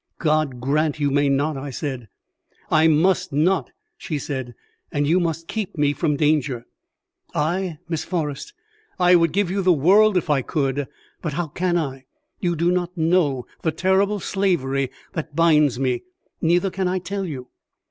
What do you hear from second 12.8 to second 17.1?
know the terrible slavery that binds me, neither can I